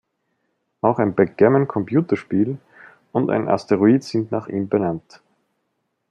[0.81, 2.57] Auch ein Backgammon-Computerspiel
[3.11, 5.21] und ein Asteroid sind nach ihm benannt.